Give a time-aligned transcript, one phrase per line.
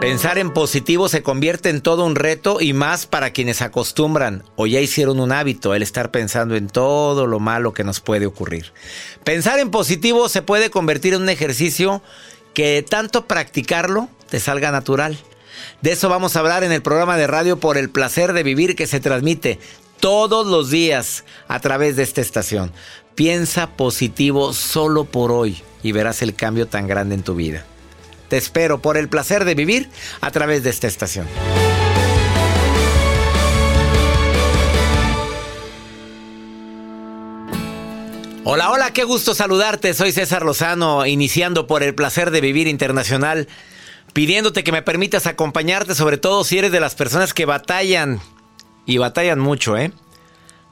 [0.00, 4.66] Pensar en positivo se convierte en todo un reto y más para quienes acostumbran o
[4.66, 8.72] ya hicieron un hábito el estar pensando en todo lo malo que nos puede ocurrir.
[9.24, 12.02] Pensar en positivo se puede convertir en un ejercicio
[12.54, 15.18] que tanto practicarlo te salga natural.
[15.82, 18.76] De eso vamos a hablar en el programa de radio por el placer de vivir
[18.76, 19.58] que se transmite
[20.00, 22.72] todos los días a través de esta estación.
[23.14, 27.66] Piensa positivo solo por hoy y verás el cambio tan grande en tu vida.
[28.30, 31.26] Te espero por el placer de vivir a través de esta estación.
[38.44, 39.94] Hola, hola, qué gusto saludarte.
[39.94, 43.48] Soy César Lozano, iniciando por el placer de vivir internacional,
[44.12, 48.20] pidiéndote que me permitas acompañarte, sobre todo si eres de las personas que batallan,
[48.86, 49.90] y batallan mucho, ¿eh?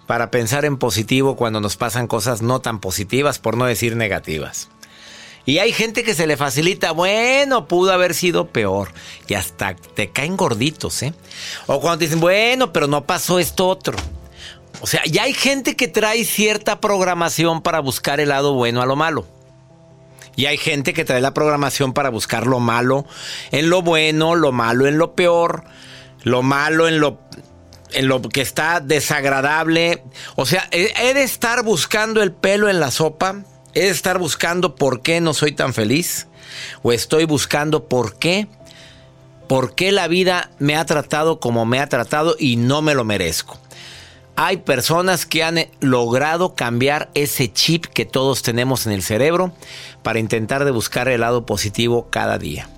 [0.07, 4.71] Para pensar en positivo cuando nos pasan cosas no tan positivas, por no decir negativas.
[5.49, 8.91] Y hay gente que se le facilita, bueno, pudo haber sido peor.
[9.29, 11.15] Y hasta te caen gorditos, ¿eh?
[11.67, 13.97] O cuando te dicen, bueno, pero no pasó esto otro.
[14.83, 18.87] O sea, ya hay gente que trae cierta programación para buscar el lado bueno a
[18.87, 19.25] lo malo.
[20.37, 23.07] Y hay gente que trae la programación para buscar lo malo
[23.51, 25.65] en lo bueno, lo malo en lo peor,
[26.25, 27.21] lo malo en lo,
[27.93, 30.05] en lo que está desagradable.
[30.37, 33.45] O sea, he de estar buscando el pelo en la sopa
[33.79, 36.27] ¿Es estar buscando por qué no soy tan feliz?
[36.83, 38.49] ¿O estoy buscando por qué?
[39.47, 43.05] ¿Por qué la vida me ha tratado como me ha tratado y no me lo
[43.05, 43.57] merezco?
[44.35, 49.53] Hay personas que han logrado cambiar ese chip que todos tenemos en el cerebro
[50.03, 52.69] para intentar de buscar el lado positivo cada día.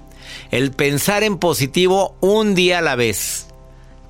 [0.51, 3.47] El pensar en positivo un día a la vez.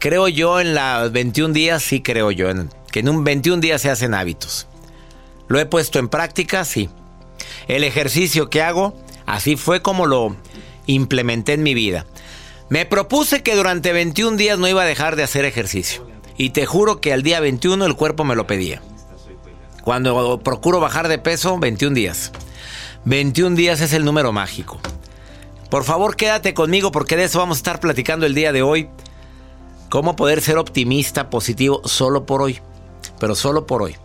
[0.01, 3.81] Creo yo en las 21 días, sí creo yo, en, que en un 21 días
[3.81, 4.67] se hacen hábitos.
[5.51, 6.65] ¿Lo he puesto en práctica?
[6.65, 6.89] Sí.
[7.67, 8.95] El ejercicio que hago,
[9.27, 10.37] así fue como lo
[10.87, 12.07] implementé en mi vida.
[12.69, 16.07] Me propuse que durante 21 días no iba a dejar de hacer ejercicio.
[16.37, 18.81] Y te juro que al día 21 el cuerpo me lo pedía.
[19.83, 22.31] Cuando procuro bajar de peso, 21 días.
[23.05, 24.79] 21 días es el número mágico.
[25.69, 28.89] Por favor, quédate conmigo porque de eso vamos a estar platicando el día de hoy.
[29.89, 32.61] Cómo poder ser optimista, positivo, solo por hoy.
[33.19, 33.97] Pero solo por hoy.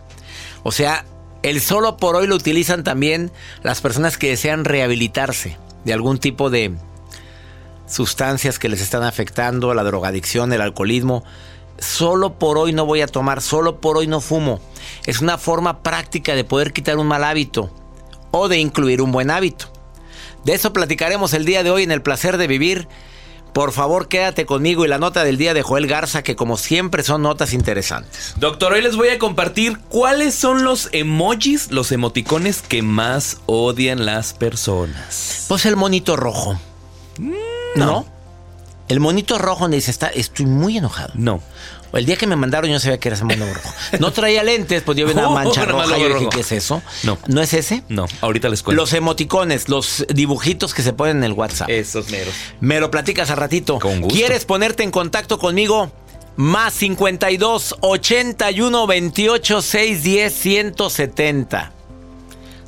[0.64, 1.04] O sea,
[1.42, 3.30] el solo por hoy lo utilizan también
[3.62, 6.74] las personas que desean rehabilitarse de algún tipo de
[7.86, 11.24] sustancias que les están afectando, la drogadicción, el alcoholismo.
[11.78, 14.60] Solo por hoy no voy a tomar, solo por hoy no fumo.
[15.04, 17.70] Es una forma práctica de poder quitar un mal hábito
[18.30, 19.66] o de incluir un buen hábito.
[20.44, 22.88] De eso platicaremos el día de hoy en el placer de vivir
[23.56, 27.02] por favor, quédate conmigo y la nota del día de Joel Garza, que como siempre
[27.02, 28.34] son notas interesantes.
[28.36, 34.04] Doctor, hoy les voy a compartir cuáles son los emojis, los emoticones que más odian
[34.04, 35.46] las personas.
[35.48, 36.60] Pues el monito rojo.
[37.18, 37.32] Mm,
[37.76, 38.15] no.
[38.88, 41.12] El monito rojo dice, está, estoy muy enojado.
[41.14, 41.40] No.
[41.92, 43.72] El día que me mandaron yo sabía que era ese mono rojo.
[44.00, 45.96] No traía lentes, pues yo vi una mancha roja.
[45.96, 46.82] Yo dije, ¿qué es eso?
[47.04, 47.18] No.
[47.26, 47.82] ¿No es ese?
[47.88, 48.80] No, ahorita les cuento.
[48.80, 51.70] Los emoticones, los dibujitos que se ponen en el WhatsApp.
[51.70, 52.34] Esos meros.
[52.60, 53.78] Me lo platicas a ratito.
[53.78, 54.14] Con gusto.
[54.14, 55.90] ¿Quieres ponerte en contacto conmigo?
[56.36, 61.72] Más 52 81 28 610 170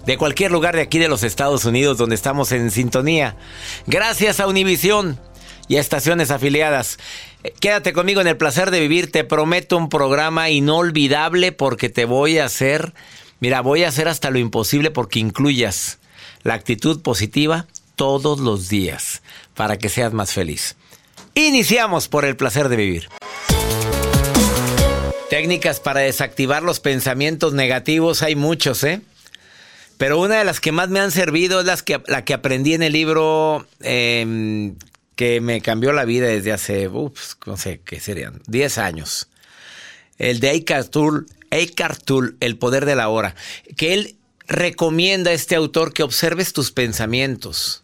[0.08, 3.36] de cualquier lugar de aquí de los Estados Unidos donde estamos en sintonía.
[3.86, 5.20] Gracias a Univisión
[5.68, 6.98] y a estaciones afiliadas.
[7.60, 9.12] Quédate conmigo en el placer de vivir.
[9.12, 12.94] Te prometo un programa inolvidable porque te voy a hacer,
[13.40, 15.98] mira, voy a hacer hasta lo imposible porque incluyas
[16.42, 19.22] la actitud positiva todos los días
[19.54, 20.76] para que seas más feliz.
[21.34, 23.08] Iniciamos por el placer de vivir.
[25.30, 29.02] Técnicas para desactivar los pensamientos negativos hay muchos, ¿eh?
[29.98, 32.72] Pero una de las que más me han servido es las que, la que aprendí
[32.72, 34.72] en el libro eh,
[35.18, 39.28] que me cambió la vida desde hace, no sé qué serían, 10 años.
[40.16, 43.34] El de Eckhart Tolle, El poder de la hora,
[43.76, 44.16] que él
[44.46, 47.82] recomienda a este autor que observes tus pensamientos,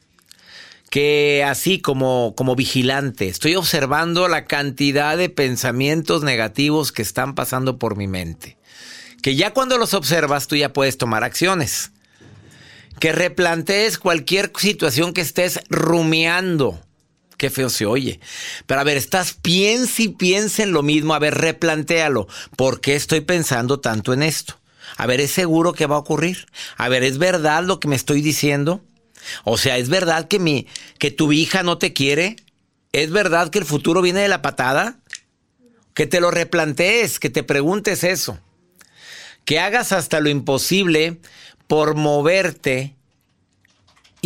[0.90, 7.80] que así como, como vigilante, estoy observando la cantidad de pensamientos negativos que están pasando
[7.80, 8.58] por mi mente.
[9.22, 11.90] Que ya cuando los observas tú ya puedes tomar acciones.
[13.00, 16.80] Que replantees cualquier situación que estés rumiando.
[17.36, 18.20] Qué feo se oye.
[18.66, 21.14] Pero a ver, estás piensa y piensa en lo mismo.
[21.14, 22.28] A ver, replantéalo.
[22.56, 24.58] ¿Por qué estoy pensando tanto en esto?
[24.96, 26.46] A ver, ¿es seguro que va a ocurrir?
[26.76, 28.82] A ver, ¿es verdad lo que me estoy diciendo?
[29.42, 30.66] O sea, ¿es verdad que mi,
[30.98, 32.36] que tu hija no te quiere?
[32.92, 34.98] ¿Es verdad que el futuro viene de la patada?
[35.94, 38.38] Que te lo replantees, que te preguntes eso.
[39.44, 41.18] Que hagas hasta lo imposible
[41.66, 42.94] por moverte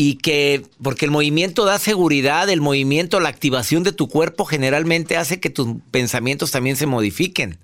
[0.00, 5.16] y que, porque el movimiento da seguridad, el movimiento, la activación de tu cuerpo generalmente
[5.16, 7.58] hace que tus pensamientos también se modifiquen.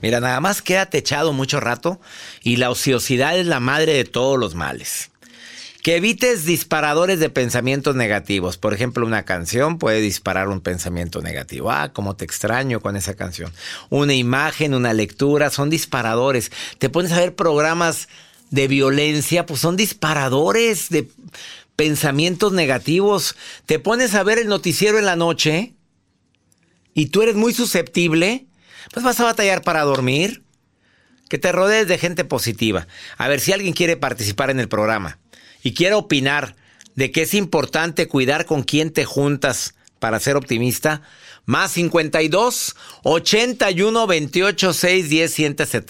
[0.00, 2.00] Mira, nada más quédate echado mucho rato
[2.42, 5.10] y la ociosidad es la madre de todos los males.
[5.82, 8.56] Que evites disparadores de pensamientos negativos.
[8.56, 11.70] Por ejemplo, una canción puede disparar un pensamiento negativo.
[11.70, 13.52] Ah, cómo te extraño con esa canción.
[13.90, 16.50] Una imagen, una lectura, son disparadores.
[16.78, 18.08] Te pones a ver programas
[18.50, 21.08] de violencia, pues son disparadores de
[21.78, 23.36] pensamientos negativos.
[23.64, 25.74] Te pones a ver el noticiero en la noche
[26.92, 28.46] y tú eres muy susceptible,
[28.92, 30.42] pues vas a batallar para dormir.
[31.28, 32.88] Que te rodees de gente positiva.
[33.16, 35.18] A ver si alguien quiere participar en el programa
[35.62, 36.56] y quiere opinar
[36.96, 41.02] de que es importante cuidar con quién te juntas para ser optimista,
[41.44, 42.74] más 52
[43.04, 45.34] 81 28 6 10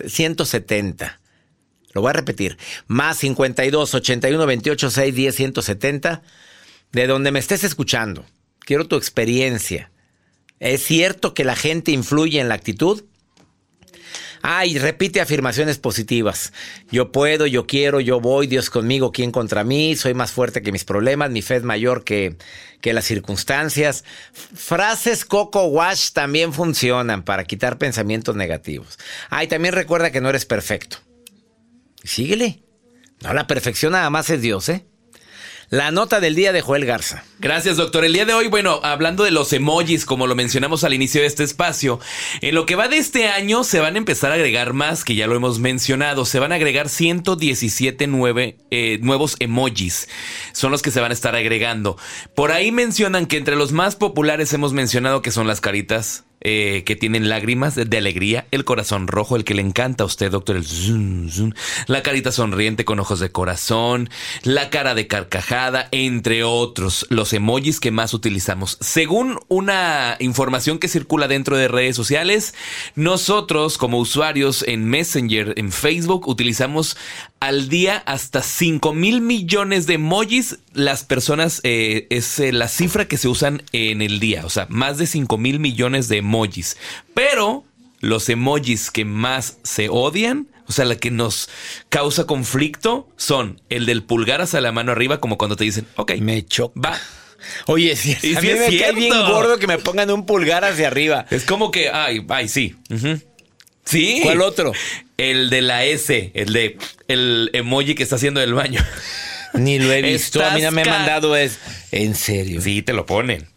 [0.06, 1.17] 170.
[1.92, 2.58] Lo voy a repetir.
[2.86, 6.22] Más 52 81 28 6 10 170.
[6.92, 8.24] De donde me estés escuchando.
[8.60, 9.90] Quiero tu experiencia.
[10.60, 13.04] ¿Es cierto que la gente influye en la actitud?
[14.42, 16.52] Ah, y repite afirmaciones positivas.
[16.90, 19.96] Yo puedo, yo quiero, yo voy, Dios conmigo, ¿quién contra mí?
[19.96, 22.36] Soy más fuerte que mis problemas, mi fe es mayor que,
[22.80, 24.04] que las circunstancias.
[24.32, 28.98] Frases Coco Wash también funcionan para quitar pensamientos negativos.
[29.30, 30.98] Ah, y también recuerda que no eres perfecto.
[32.08, 32.62] Síguele.
[33.22, 34.84] No, la perfección nada más es Dios, ¿eh?
[35.70, 37.24] La nota del día de Joel Garza.
[37.40, 38.02] Gracias, doctor.
[38.02, 41.26] El día de hoy, bueno, hablando de los emojis, como lo mencionamos al inicio de
[41.26, 42.00] este espacio,
[42.40, 45.14] en lo que va de este año se van a empezar a agregar más, que
[45.14, 46.24] ya lo hemos mencionado.
[46.24, 48.08] Se van a agregar 117
[48.70, 50.08] eh, nuevos emojis.
[50.52, 51.98] Son los que se van a estar agregando.
[52.34, 56.84] Por ahí mencionan que entre los más populares hemos mencionado que son las caritas eh,
[56.86, 60.56] que tienen lágrimas de, alegría, el corazón rojo, el que le encanta a usted, doctor,
[60.56, 60.64] el
[61.86, 64.08] la carita sonriente con ojos de corazón,
[64.44, 68.78] la cara de carcajada, entre otros, los emojis que más utilizamos.
[68.80, 72.54] Según una información que circula dentro de redes sociales,
[72.94, 76.96] nosotros como usuarios en Messenger, en Facebook, utilizamos
[77.40, 80.58] al día hasta 5 mil millones de emojis.
[80.72, 84.44] Las personas, eh, es eh, la cifra que se usan en el día.
[84.44, 86.76] O sea, más de 5 mil millones de emojis.
[87.14, 87.64] Pero
[88.00, 91.48] los emojis que más se odian, o sea, la que nos
[91.88, 96.12] causa conflicto, son el del pulgar hacia la mano arriba, como cuando te dicen, ok,
[96.20, 96.80] me choca.
[96.80, 97.00] Va.
[97.66, 101.26] Oye, si, a mí me cae bien gordo que me pongan un pulgar hacia arriba.
[101.30, 102.76] Es como que, ay, ay, sí.
[103.88, 104.20] Sí.
[104.22, 104.72] ¿Cuál otro?
[105.16, 106.76] El de la S, el de
[107.08, 108.84] el emoji que está haciendo el baño.
[109.54, 110.44] Ni lo he visto.
[110.44, 111.58] a mí no me han mandado es.
[111.90, 112.60] En serio.
[112.60, 113.48] Sí, te lo ponen.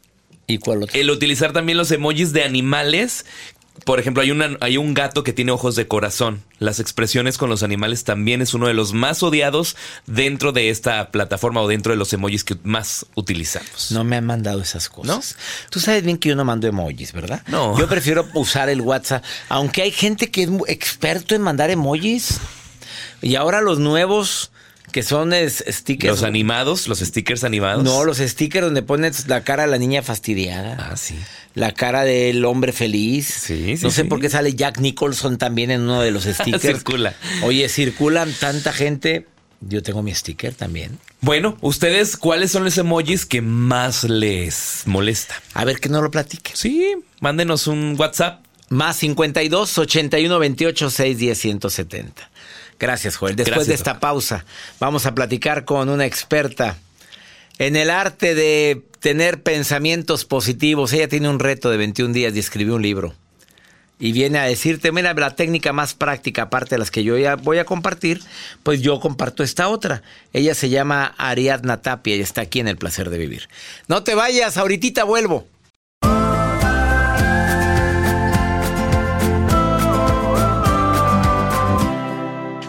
[0.48, 1.00] ¿Y cuál otro?
[1.00, 3.25] El utilizar también los emojis de animales
[3.86, 6.44] por ejemplo, hay, una, hay un gato que tiene ojos de corazón.
[6.60, 9.75] Las expresiones con los animales también es uno de los más odiados
[10.06, 13.92] dentro de esta plataforma o dentro de los emojis que más utilizamos.
[13.92, 15.36] No me han mandado esas cosas.
[15.70, 17.42] Tú sabes bien que yo no mando emojis, ¿verdad?
[17.48, 17.78] No.
[17.78, 19.24] Yo prefiero usar el WhatsApp.
[19.50, 22.40] Aunque hay gente que es experto en mandar emojis.
[23.22, 24.51] Y ahora los nuevos
[24.91, 26.12] que son stickers.
[26.12, 27.83] Los animados, los stickers animados.
[27.83, 30.91] No, los stickers donde pones la cara de la niña fastidiada.
[30.91, 31.15] Ah, sí.
[31.55, 33.27] La cara del hombre feliz.
[33.27, 33.83] Sí, sí.
[33.83, 36.62] No sé por qué sale Jack Nicholson también en uno de los stickers.
[36.62, 37.15] Circula.
[37.43, 39.27] Oye, circulan tanta gente.
[39.62, 40.98] Yo tengo mi sticker también.
[41.19, 45.36] Bueno, ustedes, ¿cuáles son los emojis que más les molesta?
[45.53, 46.51] A ver, que no lo platique.
[46.55, 48.43] Sí, mándenos un WhatsApp.
[48.69, 52.31] Más 52 81 28 6 10 170.
[52.82, 53.36] Gracias, Joel.
[53.36, 54.44] Después de esta pausa,
[54.80, 56.78] vamos a platicar con una experta
[57.60, 60.92] en el arte de tener pensamientos positivos.
[60.92, 63.14] Ella tiene un reto de 21 días y escribió un libro.
[64.00, 67.36] Y viene a decirte, mira, la técnica más práctica, aparte de las que yo ya
[67.36, 68.20] voy a compartir,
[68.64, 70.02] pues yo comparto esta otra.
[70.34, 73.48] Ella se llama Ariadna Tapia y está aquí en El Placer de Vivir.
[73.88, 75.48] No te vayas, ahorita vuelvo.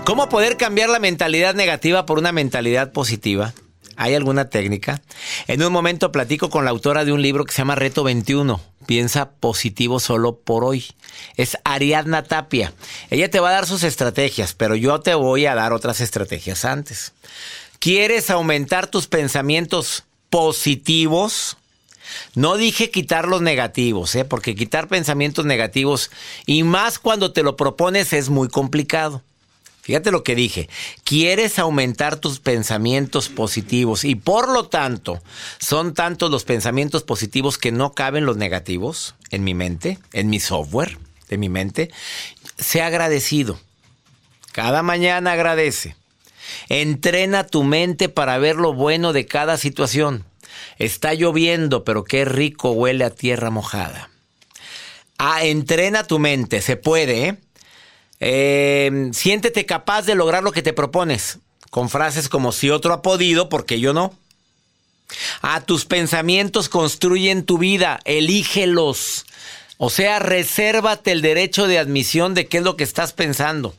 [0.05, 3.55] ¿Cómo poder cambiar la mentalidad negativa por una mentalidad positiva?
[3.97, 5.01] ¿Hay alguna técnica?
[5.47, 8.61] En un momento platico con la autora de un libro que se llama Reto 21.
[8.87, 10.87] Piensa positivo solo por hoy.
[11.37, 12.73] Es Ariadna Tapia.
[13.11, 16.65] Ella te va a dar sus estrategias, pero yo te voy a dar otras estrategias
[16.65, 17.13] antes.
[17.79, 21.59] ¿Quieres aumentar tus pensamientos positivos?
[22.35, 24.25] No dije quitar los negativos, ¿eh?
[24.25, 26.11] porque quitar pensamientos negativos
[26.45, 29.23] y más cuando te lo propones es muy complicado.
[29.83, 30.69] Fíjate lo que dije.
[31.03, 35.21] Quieres aumentar tus pensamientos positivos y por lo tanto
[35.59, 40.39] son tantos los pensamientos positivos que no caben los negativos en mi mente, en mi
[40.39, 40.99] software
[41.29, 41.91] de mi mente.
[42.59, 43.59] Sé agradecido.
[44.53, 45.97] Cada mañana agradece.
[46.69, 50.25] Entrena tu mente para ver lo bueno de cada situación.
[50.79, 54.11] Está lloviendo, pero qué rico huele a tierra mojada.
[55.19, 57.37] Ah, entrena tu mente, se puede, ¿eh?
[58.25, 63.03] Eh, siéntete capaz de lograr lo que te propones, con frases como si otro ha
[63.03, 64.15] podido, porque yo no.
[65.41, 69.27] A tus pensamientos construyen tu vida, elígelos.
[69.77, 73.75] O sea, resérvate el derecho de admisión de qué es lo que estás pensando.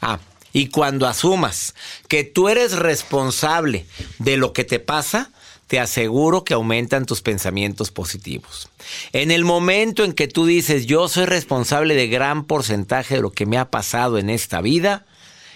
[0.00, 0.20] Ah,
[0.54, 1.74] y cuando asumas
[2.08, 3.84] que tú eres responsable
[4.18, 5.32] de lo que te pasa,
[5.70, 8.68] te aseguro que aumentan tus pensamientos positivos.
[9.12, 13.30] En el momento en que tú dices, yo soy responsable de gran porcentaje de lo
[13.30, 15.06] que me ha pasado en esta vida,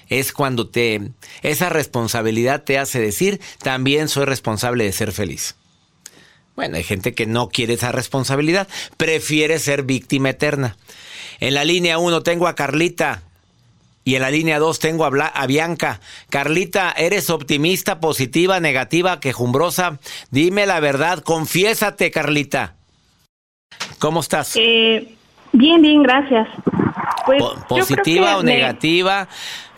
[0.08, 1.10] es cuando te
[1.42, 5.56] esa responsabilidad te hace decir, también soy responsable de ser feliz.
[6.54, 10.76] Bueno, hay gente que no quiere esa responsabilidad, prefiere ser víctima eterna.
[11.40, 13.24] En la línea 1 tengo a Carlita.
[14.04, 16.00] Y en la línea 2 tengo a, Bianca.
[16.28, 19.98] Carlita, ¿eres optimista, positiva, negativa, quejumbrosa?
[20.30, 22.74] Dime la verdad, confiésate, Carlita.
[23.98, 24.56] ¿Cómo estás?
[24.56, 25.08] Eh,
[25.52, 26.46] bien, bien, gracias.
[27.24, 29.26] Pues, ¿Positiva o negativa?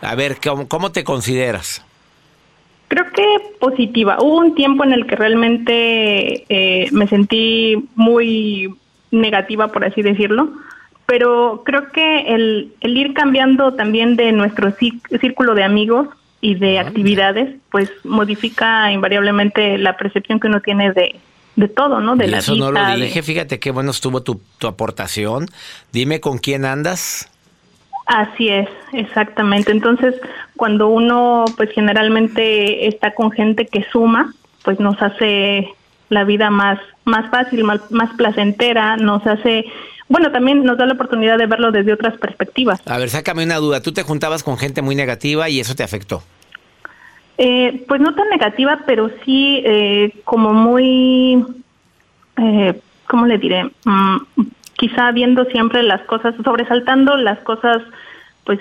[0.02, 1.84] A ver, ¿cómo, te consideras?
[2.88, 3.24] Creo que
[3.60, 4.16] positiva.
[4.20, 8.74] Hubo un tiempo en el que realmente eh, me sentí muy
[9.12, 10.50] negativa, por así decirlo
[11.06, 14.74] pero creo que el, el ir cambiando también de nuestro
[15.20, 16.08] círculo de amigos
[16.40, 21.16] y de actividades, pues modifica invariablemente la percepción que uno tiene de,
[21.54, 22.16] de todo, ¿no?
[22.16, 25.46] De la eso no lo dije, fíjate qué bueno estuvo tu, tu aportación.
[25.92, 27.30] Dime con quién andas.
[28.06, 29.72] Así es, exactamente.
[29.72, 30.14] Entonces,
[30.56, 34.32] cuando uno, pues generalmente está con gente que suma,
[34.62, 35.68] pues nos hace
[36.08, 39.64] la vida más, más fácil, más, más placentera, nos hace
[40.08, 42.80] bueno, también nos da la oportunidad de verlo desde otras perspectivas.
[42.86, 43.82] A ver, sácame una duda.
[43.82, 46.22] ¿Tú te juntabas con gente muy negativa y eso te afectó?
[47.38, 51.44] Eh, pues no tan negativa, pero sí eh, como muy,
[52.38, 53.64] eh, ¿cómo le diré?
[53.84, 54.16] Mm,
[54.74, 57.82] quizá viendo siempre las cosas, sobresaltando las cosas,
[58.44, 58.60] pues,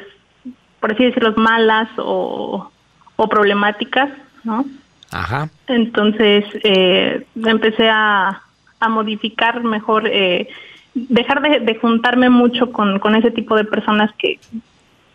[0.80, 2.70] por así decirlo, malas o,
[3.16, 4.10] o problemáticas,
[4.44, 4.66] ¿no?
[5.12, 5.50] Ajá.
[5.68, 8.42] Entonces eh, empecé a,
[8.80, 10.50] a modificar mejor eh,
[10.96, 14.40] dejar de, juntarme mucho con, con, ese tipo de personas que,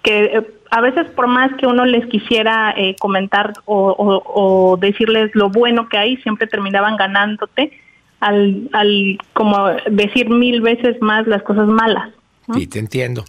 [0.03, 5.49] que eh, a veces por más que uno les quisiera eh, comentar o, decirles lo
[5.49, 7.73] bueno que hay, siempre terminaban ganándote
[8.21, 12.11] al, al como decir mil veces más las cosas malas.
[12.55, 13.25] Sí, te entiendo.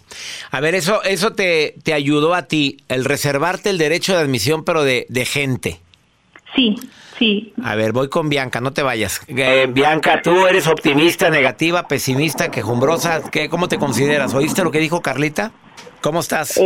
[0.50, 4.64] A ver, eso, eso te, te ayudó a ti, el reservarte el derecho de admisión,
[4.64, 5.80] pero de, de gente.
[6.54, 6.76] Sí,
[7.18, 7.54] sí.
[7.64, 9.20] A ver, voy con Bianca, no te vayas.
[9.28, 13.22] Eh, Bianca, ¿tú eres optimista, negativa, pesimista, quejumbrosa?
[13.30, 14.34] ¿Qué, ¿Cómo te consideras?
[14.34, 15.52] ¿Oíste lo que dijo Carlita?
[16.00, 16.60] ¿Cómo estás?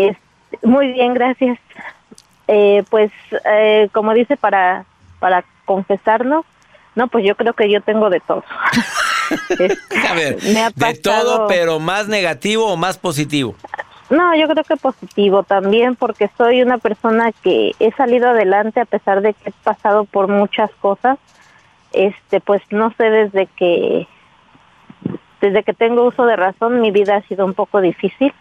[0.62, 1.58] muy bien, gracias.
[2.48, 3.10] Eh, pues,
[3.44, 4.84] eh, como dice, para,
[5.18, 6.44] para confesarnos,
[6.94, 8.42] no, pues yo creo que yo tengo de todo.
[10.08, 13.54] A ver, de todo, pero más negativo o más positivo.
[14.08, 18.84] No, yo creo que positivo también porque soy una persona que he salido adelante a
[18.84, 21.18] pesar de que he pasado por muchas cosas.
[21.92, 24.06] Este, pues no sé desde que
[25.40, 28.32] desde que tengo uso de razón mi vida ha sido un poco difícil.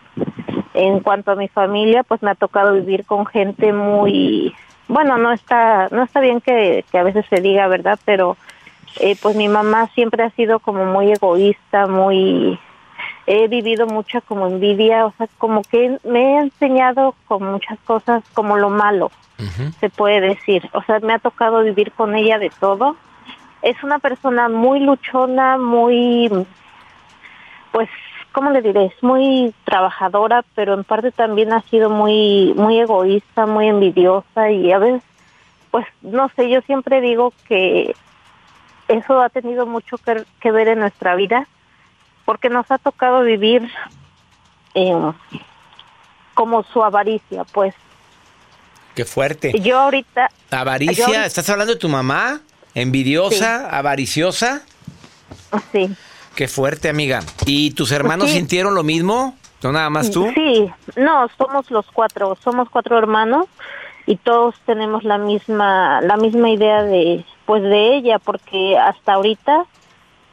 [0.73, 4.53] En cuanto a mi familia, pues me ha tocado vivir con gente muy
[4.87, 7.99] bueno, no está no está bien que, a veces se diga, ¿verdad?
[8.05, 8.37] Pero
[8.99, 12.59] eh, pues mi mamá siempre ha sido como muy egoísta, muy
[13.27, 18.23] he vivido mucha como envidia, o sea, como que me he enseñado con muchas cosas
[18.33, 19.11] como lo malo,
[19.79, 20.69] se puede decir.
[20.73, 22.95] O sea, me ha tocado vivir con ella de todo.
[23.61, 26.29] Es una persona muy luchona, muy,
[27.71, 27.89] pues,
[28.31, 28.85] ¿cómo le diré?
[28.85, 34.71] Es muy trabajadora, pero en parte también ha sido muy, muy egoísta, muy envidiosa y
[34.71, 35.01] a veces,
[35.71, 37.95] pues, no sé, yo siempre digo que
[38.87, 39.97] eso ha tenido mucho
[40.39, 41.47] que ver en nuestra vida
[42.25, 43.69] porque nos ha tocado vivir
[46.33, 47.73] como su avaricia, pues.
[48.93, 49.53] Qué fuerte.
[49.59, 50.29] Yo ahorita...
[50.51, 52.41] Avaricia, ¿estás hablando de tu mamá?
[52.73, 53.69] ¿Envidiosa?
[53.77, 54.61] ¿Avariciosa?
[55.71, 55.89] Sí.
[56.35, 57.21] Qué fuerte, amiga.
[57.45, 58.37] ¿Y tus hermanos Sí.
[58.37, 59.37] sintieron lo mismo?
[59.63, 60.29] ¿No nada más tú?
[60.35, 63.47] Sí, no, somos los cuatro, somos cuatro hermanos
[64.05, 69.65] y todos tenemos la misma la misma idea de pues de ella porque hasta ahorita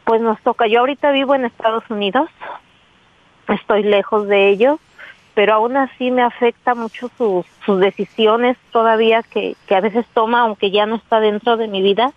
[0.04, 0.66] pues nos toca.
[0.66, 2.28] Yo ahorita vivo en Estados Unidos.
[3.48, 4.78] Estoy lejos de ellos,
[5.34, 10.40] pero aún así me afecta mucho sus sus decisiones todavía que que a veces toma
[10.42, 12.12] aunque ya no está dentro de mi vida.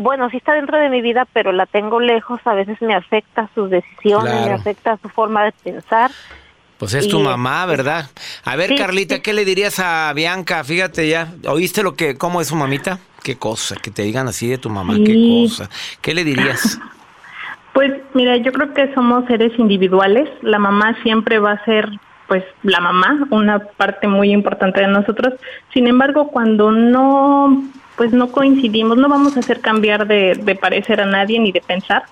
[0.00, 3.48] Bueno, sí está dentro de mi vida, pero la tengo lejos, a veces me afecta
[3.54, 6.10] sus decisiones, me afecta su forma de pensar.
[6.78, 8.10] Pues es tu mamá, ¿verdad?
[8.44, 9.20] A ver, Sí, Carlita, sí.
[9.22, 10.64] ¿qué le dirías a Bianca?
[10.64, 12.98] Fíjate ya, ¿oíste lo que, cómo es su mamita?
[13.24, 15.70] Qué cosa, que te digan así de tu mamá, qué cosa.
[16.02, 16.78] ¿Qué le dirías?
[17.72, 20.28] Pues mira, yo creo que somos seres individuales.
[20.42, 21.88] La mamá siempre va a ser
[22.28, 25.34] pues la mamá, una parte muy importante de nosotros.
[25.72, 27.64] Sin embargo, cuando no
[27.96, 31.62] pues no coincidimos, no vamos a hacer cambiar de, de parecer a nadie ni de
[31.62, 32.04] pensar.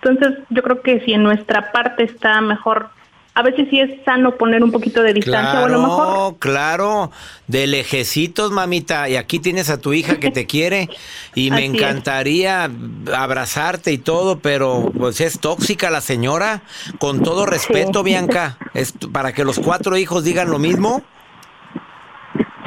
[0.00, 2.90] Entonces, yo creo que si en nuestra parte está mejor,
[3.34, 6.36] a veces sí es sano poner un poquito de distancia o a lo mejor Claro,
[6.38, 7.12] claro,
[7.46, 9.08] de lejecitos, mamita.
[9.08, 10.88] Y aquí tienes a tu hija que te quiere
[11.34, 11.72] y me es.
[11.74, 12.70] encantaría
[13.14, 16.62] abrazarte y todo, pero pues es tóxica la señora.
[16.98, 18.04] Con todo respeto, Sí.
[18.04, 21.02] Bianca, es para que los cuatro hijos digan lo mismo.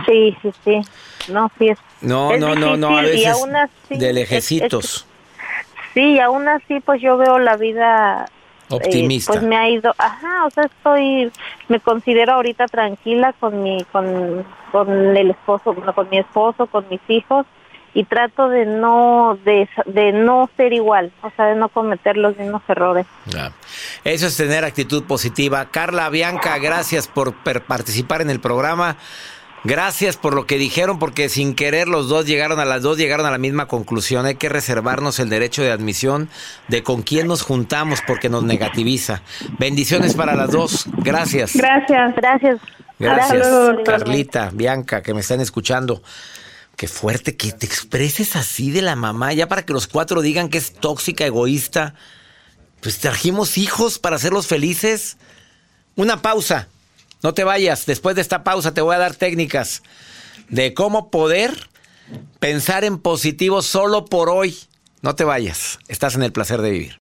[0.07, 0.81] Sí, sí, sí.
[1.31, 1.79] No, sí es.
[2.01, 5.05] No, es no, no, no, a veces así de es- lejecitos.
[5.93, 8.25] Sí, y aún así, pues yo veo la vida.
[8.69, 9.33] Eh, Optimista.
[9.33, 9.93] pues me ha ido.
[9.97, 11.31] Ajá, o sea, estoy.
[11.67, 13.83] Me considero ahorita tranquila con mi.
[13.91, 17.45] Con, con el esposo, bueno, con mi esposo, con mis hijos.
[17.93, 19.37] Y trato de no.
[19.45, 21.11] De, de no ser igual.
[21.21, 23.05] O sea, de no cometer los mismos errores.
[24.03, 25.65] Eso es tener actitud positiva.
[25.71, 28.97] Carla, Bianca, gracias por participar en el programa.
[29.65, 33.25] Gracias por lo que dijeron, porque sin querer los dos llegaron a las dos, llegaron
[33.25, 34.27] a la misma conclusión.
[34.27, 36.29] Hay que reservarnos el derecho de admisión
[36.67, 39.23] de con quién nos juntamos porque nos negativiza.
[39.57, 40.85] Bendiciones para las dos.
[40.97, 41.55] Gracias.
[41.55, 42.15] Gracias.
[42.15, 42.61] Gracias.
[42.99, 43.47] Gracias.
[43.83, 46.03] Carlita, Bianca, que me están escuchando.
[46.75, 50.49] Qué fuerte que te expreses así de la mamá, ya para que los cuatro digan
[50.49, 51.95] que es tóxica, egoísta.
[52.81, 55.17] Pues trajimos hijos para hacerlos felices.
[55.95, 56.67] Una pausa.
[57.25, 57.87] No te vayas.
[57.87, 59.81] Después de esta pausa te voy a dar técnicas
[60.49, 61.69] de cómo poder
[62.39, 64.55] pensar en positivo solo por hoy.
[65.01, 65.79] No te vayas.
[65.87, 66.99] Estás en el placer de vivir.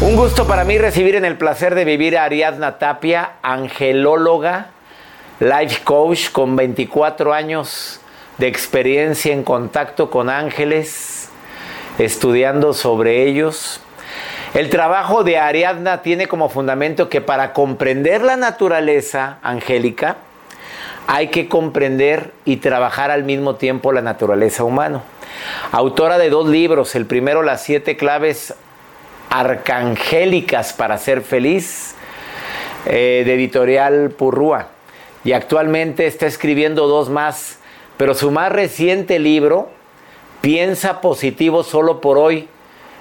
[0.00, 4.75] Un gusto para mí recibir en el placer de vivir a Ariadna Tapia, angelóloga,
[5.40, 8.00] life coach con 24 años
[8.38, 11.28] de experiencia en contacto con ángeles,
[11.98, 13.80] estudiando sobre ellos.
[14.54, 20.16] El trabajo de Ariadna tiene como fundamento que para comprender la naturaleza angélica
[21.06, 25.02] hay que comprender y trabajar al mismo tiempo la naturaleza humana.
[25.70, 28.54] Autora de dos libros, el primero Las siete claves
[29.30, 31.94] arcangélicas para ser feliz,
[32.86, 34.75] eh, de editorial Purrúa.
[35.26, 37.58] Y actualmente está escribiendo dos más,
[37.96, 39.70] pero su más reciente libro,
[40.40, 42.48] Piensa positivo solo por hoy,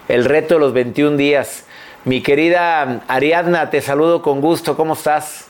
[0.07, 1.67] el reto de los 21 días.
[2.03, 5.49] Mi querida Ariadna, te saludo con gusto, ¿cómo estás?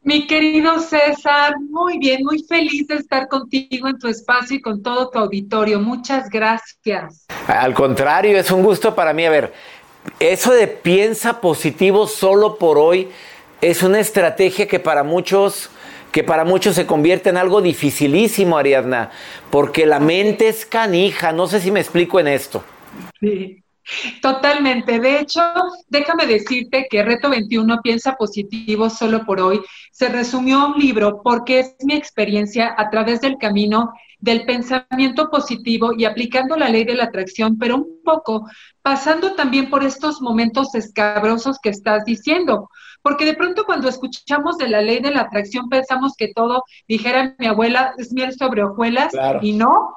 [0.00, 4.82] Mi querido César, muy bien, muy feliz de estar contigo en tu espacio y con
[4.82, 5.78] todo tu auditorio.
[5.78, 7.26] Muchas gracias.
[7.46, 9.26] Al contrario, es un gusto para mí.
[9.26, 9.52] A ver,
[10.18, 13.10] eso de piensa positivo solo por hoy
[13.60, 15.68] es una estrategia que para muchos
[16.14, 19.10] que para muchos se convierte en algo dificilísimo, Ariadna,
[19.50, 22.62] porque la mente es canija, no sé si me explico en esto.
[23.18, 23.63] Sí.
[24.22, 24.98] Totalmente.
[24.98, 25.42] De hecho,
[25.88, 29.60] déjame decirte que Reto 21 Piensa Positivo solo por hoy
[29.92, 35.28] se resumió a un libro porque es mi experiencia a través del camino del pensamiento
[35.30, 38.46] positivo y aplicando la ley de la atracción, pero un poco
[38.80, 42.70] pasando también por estos momentos escabrosos que estás diciendo.
[43.02, 47.34] Porque de pronto cuando escuchamos de la ley de la atracción pensamos que todo, dijera
[47.38, 49.40] mi abuela, es miel sobre hojuelas Claro.
[49.42, 49.90] y no,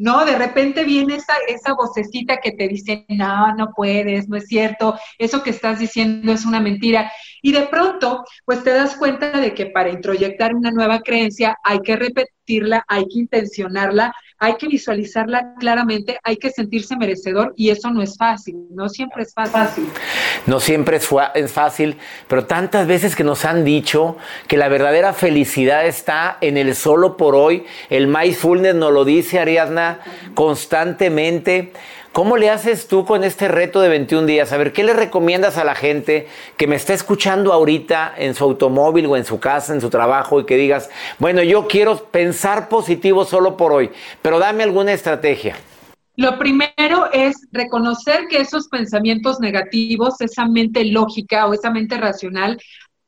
[0.00, 4.46] no, de repente viene esa, esa vocecita que te dice, no, no puedes, no es
[4.46, 7.12] cierto, eso que estás diciendo es una mentira.
[7.42, 11.80] Y de pronto, pues te das cuenta de que para introyectar una nueva creencia hay
[11.80, 17.90] que repetirla, hay que intencionarla, hay que visualizarla claramente, hay que sentirse merecedor y eso
[17.90, 19.86] no es fácil, no siempre es fácil.
[20.46, 24.16] No siempre es, fácil, pero tantas veces que nos han dicho
[24.48, 29.38] que la verdadera felicidad está en el solo por hoy, el mindfulness nos lo dice
[29.38, 30.00] Ariadna
[30.34, 31.72] constantemente.
[32.12, 34.52] ¿Cómo le haces tú con este reto de 21 días?
[34.52, 38.42] A ver, ¿qué le recomiendas a la gente que me está escuchando ahorita en su
[38.42, 42.68] automóvil o en su casa, en su trabajo y que digas, bueno, yo quiero pensar
[42.68, 43.90] positivo solo por hoy,
[44.22, 45.54] pero dame alguna estrategia?
[46.16, 52.58] Lo primero es reconocer que esos pensamientos negativos, esa mente lógica o esa mente racional,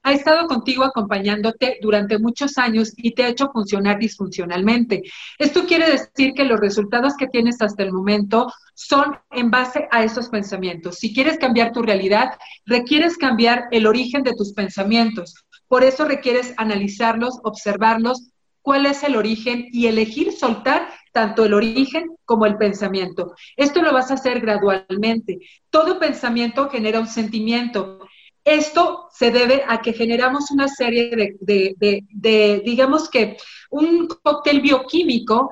[0.02, 5.02] ha estado contigo acompañándote durante muchos años y te ha hecho funcionar disfuncionalmente.
[5.38, 10.02] Esto quiere decir que los resultados que tienes hasta el momento son en base a
[10.02, 10.96] esos pensamientos.
[10.96, 12.32] Si quieres cambiar tu realidad,
[12.66, 15.34] requieres cambiar el origen de tus pensamientos.
[15.68, 22.06] Por eso requieres analizarlos, observarlos, cuál es el origen y elegir soltar tanto el origen
[22.24, 23.34] como el pensamiento.
[23.56, 25.38] Esto lo vas a hacer gradualmente.
[25.68, 28.01] Todo pensamiento genera un sentimiento.
[28.44, 33.36] Esto se debe a que generamos una serie de, digamos que,
[33.70, 35.50] un cóctel bioquímico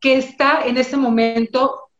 [0.00, 1.90] que está en ese momento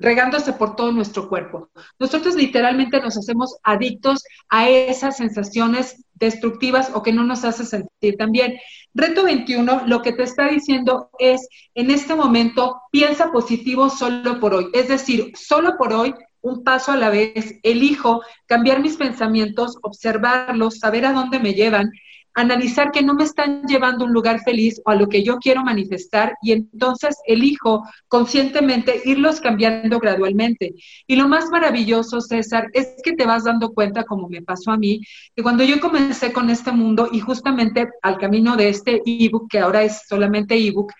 [0.00, 1.68] regándose por todo nuestro cuerpo.
[1.98, 8.16] Nosotros literalmente nos hacemos adictos a esas sensaciones destructivas o que no nos hace sentir
[8.16, 8.58] tan bien.
[8.94, 14.54] Reto 21 lo que te está diciendo es, en este momento, piensa positivo solo por
[14.54, 14.68] hoy.
[14.72, 20.78] Es decir, solo por hoy un paso a la vez, elijo cambiar mis pensamientos, observarlos,
[20.78, 21.90] saber a dónde me llevan,
[22.34, 25.38] analizar que no me están llevando a un lugar feliz o a lo que yo
[25.38, 30.74] quiero manifestar y entonces elijo conscientemente irlos cambiando gradualmente.
[31.06, 34.76] Y lo más maravilloso, César, es que te vas dando cuenta, como me pasó a
[34.76, 35.00] mí,
[35.34, 39.58] que cuando yo comencé con este mundo y justamente al camino de este ebook, que
[39.58, 40.92] ahora es solamente ebook,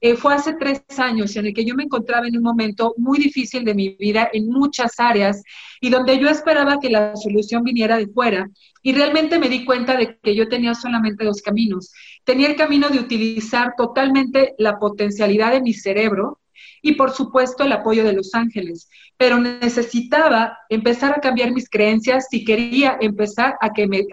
[0.00, 3.18] eh, fue hace tres años en el que yo me encontraba en un momento muy
[3.18, 5.42] difícil de mi vida en muchas áreas
[5.80, 8.48] y donde yo esperaba que la solución viniera de fuera
[8.82, 11.92] y realmente me di cuenta de que yo tenía solamente dos caminos.
[12.24, 16.38] Tenía el camino de utilizar totalmente la potencialidad de mi cerebro
[16.82, 18.88] y por supuesto el apoyo de los ángeles.
[19.16, 24.04] Pero necesitaba empezar a cambiar mis creencias si quería empezar a que me,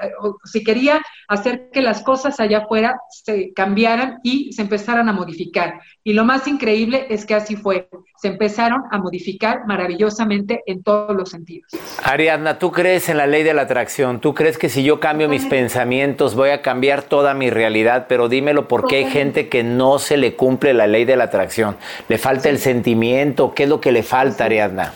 [0.46, 5.82] si quería hacer que las cosas allá afuera se cambiaran y se empezaran a modificar.
[6.04, 7.90] Y lo más increíble es que así fue.
[8.18, 11.72] Se empezaron a modificar maravillosamente en todos los sentidos.
[12.04, 14.22] Ariadna, ¿tú crees en la ley de la atracción?
[14.22, 18.06] ¿Tú crees que si yo cambio mis pensamientos voy a cambiar toda mi realidad?
[18.08, 21.26] Pero dímelo, ¿por qué hay gente que no se le cumple la ley de la
[21.26, 21.78] atracción?
[22.08, 23.54] ¿Le falta el sentimiento?
[23.54, 24.94] ¿Qué es lo que le falta, Ariadna?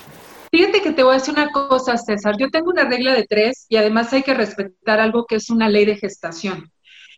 [0.51, 2.35] Fíjate que te voy a decir una cosa, César.
[2.39, 5.69] Yo tengo una regla de tres y además hay que respetar algo que es una
[5.69, 6.71] ley de gestación.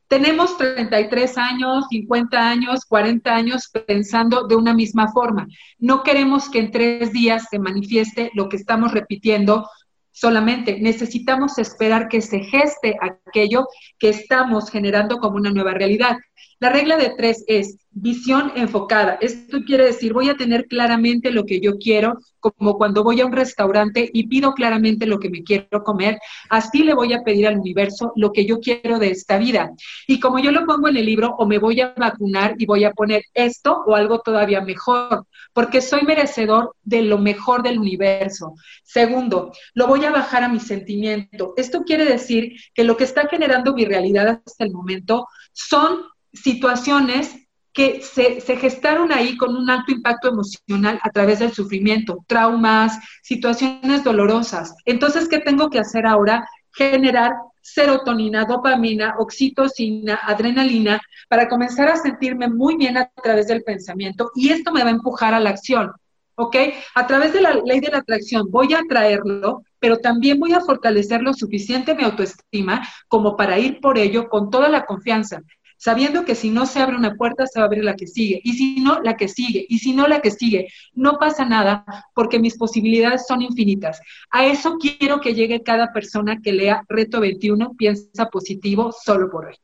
[0.08, 5.48] Tenemos 33 años, 50 años, 40 años pensando de una misma forma.
[5.78, 9.70] No queremos que en tres días se manifieste lo que estamos repitiendo
[10.12, 10.80] solamente.
[10.80, 13.68] Necesitamos esperar que se geste aquello
[14.00, 16.18] que estamos generando como una nueva realidad.
[16.60, 19.18] La regla de tres es visión enfocada.
[19.22, 23.26] Esto quiere decir, voy a tener claramente lo que yo quiero, como cuando voy a
[23.26, 27.48] un restaurante y pido claramente lo que me quiero comer, así le voy a pedir
[27.48, 29.72] al universo lo que yo quiero de esta vida.
[30.08, 32.84] Y como yo lo pongo en el libro, o me voy a vacunar y voy
[32.84, 38.54] a poner esto o algo todavía mejor, porque soy merecedor de lo mejor del universo.
[38.84, 41.54] Segundo, lo voy a bajar a mi sentimiento.
[41.58, 47.49] Esto quiere decir que lo que está generando mi realidad hasta el momento son situaciones
[47.74, 54.04] que se, gestaron ahí con un alto impacto emocional a través del sufrimiento, traumas, situaciones
[54.04, 54.76] dolorosas.
[54.86, 56.48] Entonces, ¿qué tengo que hacer ahora?
[56.74, 64.32] Generar serotonina, dopamina, oxitocina, adrenalina, para comenzar a sentirme muy bien a través del pensamiento
[64.36, 65.92] y esto me va a empujar a la acción.
[66.40, 66.56] ¿ok?
[66.96, 70.62] A través de la ley de la atracción voy a atraerlo, pero también voy a
[70.62, 75.42] fortalecer lo suficiente mi autoestima como para ir por ello con toda la confianza
[75.80, 78.40] sabiendo que si no se abre una puerta, se va a abrir la que sigue,
[78.44, 80.68] y si no, la que sigue, y si no, la que sigue.
[80.94, 84.02] No pasa nada porque mis posibilidades son infinitas.
[84.30, 89.48] A eso quiero que llegue cada persona que lea Reto 21, piensa positivo solo por
[89.48, 89.56] hoy.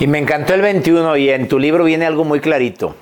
[0.00, 2.96] Y me encantó el 21 y en tu libro viene algo muy clarito.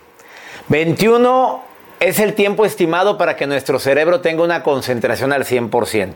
[0.69, 6.13] 21 es el tiempo estimado para que nuestro cerebro tenga una concentración al 100%.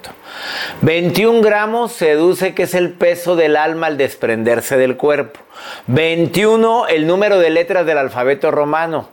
[0.83, 5.41] 21 gramos se deduce que es el peso del alma al desprenderse del cuerpo.
[5.87, 9.09] 21 el número de letras del alfabeto romano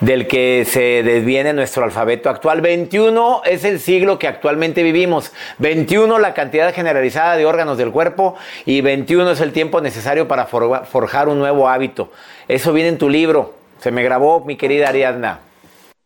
[0.00, 2.60] del que se desviene nuestro alfabeto actual.
[2.60, 5.32] 21 es el siglo que actualmente vivimos.
[5.58, 10.46] 21 la cantidad generalizada de órganos del cuerpo y 21 es el tiempo necesario para
[10.46, 12.12] forjar un nuevo hábito.
[12.46, 13.54] Eso viene en tu libro.
[13.78, 15.40] Se me grabó, mi querida Ariadna.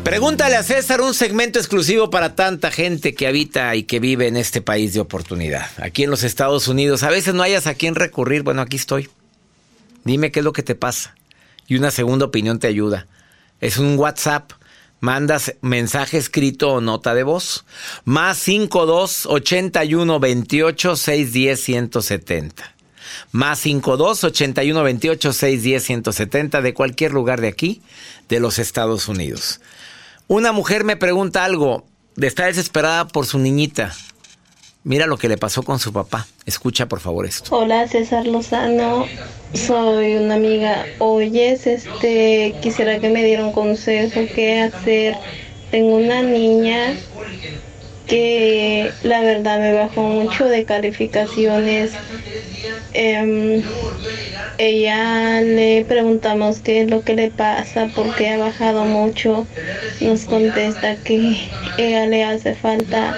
[0.04, 4.38] Pregúntale a César un segmento exclusivo para tanta gente que habita y que vive en
[4.38, 5.66] este país de oportunidad.
[5.82, 7.02] Aquí en los Estados Unidos.
[7.02, 8.44] A veces no hayas a quién recurrir.
[8.44, 9.10] Bueno, aquí estoy.
[10.04, 11.16] Dime qué es lo que te pasa.
[11.68, 13.08] Y una segunda opinión te ayuda.
[13.62, 14.52] Es un WhatsApp.
[15.00, 17.66] Mandas mensaje escrito o nota de voz.
[18.06, 22.76] Más 52 81 28 610 170.
[23.32, 27.82] Más 52 81 28 610 170 de cualquier lugar de aquí,
[28.30, 29.60] de los Estados Unidos.
[30.28, 31.86] Una mujer me pregunta algo.
[32.16, 33.94] Está desesperada por su niñita.
[34.84, 36.28] Mira lo que le pasó con su papá.
[36.45, 37.56] Escucha por favor esto.
[37.56, 39.06] Hola César Lozano,
[39.53, 40.86] soy una amiga.
[40.99, 45.15] Oyes, este, quisiera que me diera un consejo qué hacer.
[45.71, 46.95] Tengo una niña
[48.08, 51.91] que la verdad me bajó mucho de calificaciones.
[52.93, 53.63] Em,
[54.58, 59.47] ella le preguntamos qué es lo que le pasa, porque ha bajado mucho.
[60.01, 61.38] Nos contesta que
[61.77, 63.15] ella le hace falta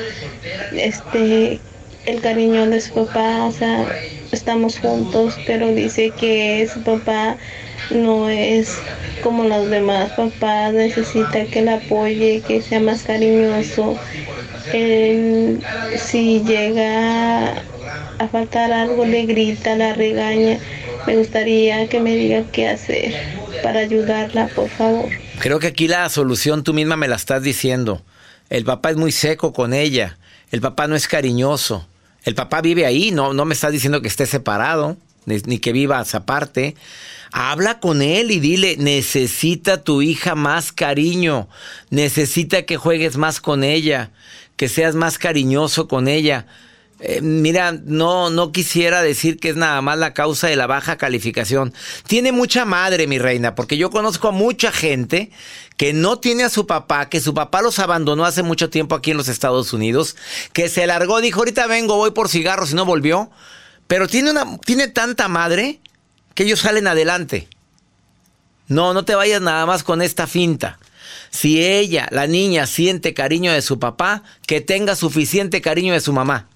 [0.74, 1.60] este
[2.06, 3.86] el cariño de su papá, o sea,
[4.32, 7.38] estamos juntos, pero dice que su papá
[7.90, 8.78] no es
[9.24, 13.98] como los demás papás, necesita que la apoye, que sea más cariñoso.
[14.72, 17.52] si llega
[18.20, 20.60] a faltar algo, le grita, la regaña.
[21.08, 23.14] Me gustaría que me diga qué hacer
[23.62, 25.10] para ayudarla, por favor.
[25.40, 28.02] Creo que aquí la solución tú misma me la estás diciendo.
[28.50, 30.18] El papá es muy seco con ella.
[30.52, 31.88] El papá no es cariñoso.
[32.26, 36.16] El papá vive ahí, no, no me estás diciendo que esté separado, ni, que vivas
[36.16, 36.76] aparte.
[37.32, 41.48] Habla con él y dile, necesita tu hija más cariño,
[41.92, 44.12] necesita que juegues más con ella,
[44.56, 46.48] que seas más cariñoso con ella.
[47.00, 50.98] Eh, mira, no, no quisiera decir que es nada más la causa de la baja
[50.98, 51.74] calificación.
[52.08, 55.30] Tiene mucha madre, mi reina, porque yo conozco a mucha gente
[55.78, 59.12] que no tiene a su papá, que su papá los abandonó hace mucho tiempo aquí
[59.12, 60.16] en los Estados Unidos,
[60.54, 63.30] que se largó, dijo, ahorita vengo, voy por cigarros y no volvió.
[63.88, 65.80] Pero tiene, una, tiene tanta madre
[66.34, 67.48] que ellos salen adelante.
[68.68, 70.80] No, no te vayas nada más con esta finta.
[71.30, 76.14] Si ella, la niña, siente cariño de su papá, que tenga suficiente cariño de su
[76.14, 76.48] mamá.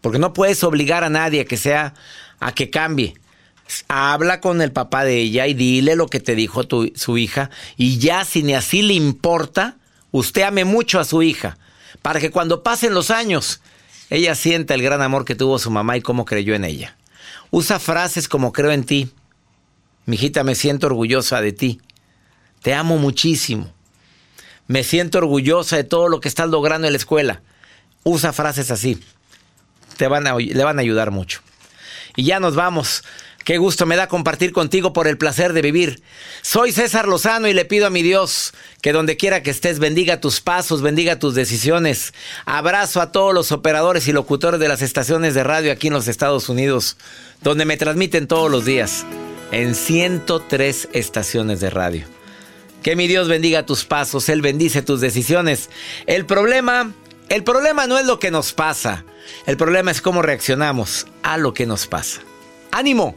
[0.00, 1.94] Porque no puedes obligar a nadie a que sea,
[2.40, 3.14] a que cambie.
[3.88, 7.50] Habla con el papá de ella y dile lo que te dijo tu, su hija.
[7.76, 9.76] Y ya, si ni así le importa,
[10.10, 11.58] usted ame mucho a su hija.
[12.02, 13.60] Para que cuando pasen los años,
[14.10, 16.96] ella sienta el gran amor que tuvo su mamá y cómo creyó en ella.
[17.50, 19.10] Usa frases como creo en ti.
[20.06, 21.80] Mijita, me siento orgullosa de ti.
[22.62, 23.72] Te amo muchísimo.
[24.66, 27.42] Me siento orgullosa de todo lo que estás logrando en la escuela.
[28.04, 29.00] Usa frases así
[29.96, 31.40] te van a, le van a ayudar mucho.
[32.16, 33.04] Y ya nos vamos.
[33.44, 36.00] Qué gusto me da compartir contigo por el placer de vivir.
[36.42, 40.20] Soy César Lozano y le pido a mi Dios que donde quiera que estés bendiga
[40.20, 42.14] tus pasos, bendiga tus decisiones.
[42.46, 46.06] Abrazo a todos los operadores y locutores de las estaciones de radio aquí en los
[46.06, 46.96] Estados Unidos,
[47.40, 49.04] donde me transmiten todos los días
[49.50, 52.06] en 103 estaciones de radio.
[52.84, 55.68] Que mi Dios bendiga tus pasos, Él bendice tus decisiones.
[56.06, 56.92] El problema
[57.28, 59.04] El problema no es lo que nos pasa,
[59.46, 62.20] el problema es cómo reaccionamos a lo que nos pasa.
[62.70, 63.16] ¡Ánimo!